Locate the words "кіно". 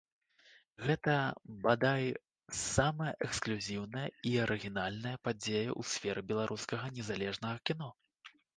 7.71-7.95